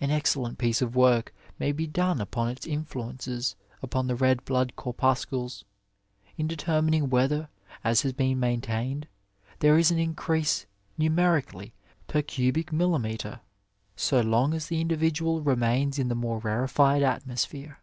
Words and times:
An 0.00 0.10
excellent 0.10 0.56
piece 0.56 0.80
of 0.80 0.96
work 0.96 1.34
may 1.58 1.72
be 1.72 1.86
done 1.86 2.22
upon 2.22 2.48
its 2.48 2.66
influences 2.66 3.54
upon 3.82 4.06
the 4.06 4.16
red 4.16 4.42
blood 4.46 4.74
corpuscles, 4.76 5.62
in 6.38 6.46
determining 6.46 7.10
whether, 7.10 7.50
as 7.84 8.00
has 8.00 8.14
been 8.14 8.40
maintained, 8.40 9.08
there 9.58 9.76
is 9.76 9.90
an 9.90 9.98
increase 9.98 10.64
numericaUy 10.98 11.72
per 12.06 12.22
cubic 12.22 12.72
millimetre, 12.72 13.40
so 13.94 14.22
long 14.22 14.54
as 14.54 14.68
the 14.68 14.80
individual 14.80 15.42
remains 15.42 15.98
in 15.98 16.08
the 16.08 16.14
more 16.14 16.38
rarefied 16.38 17.02
atmosphere. 17.02 17.78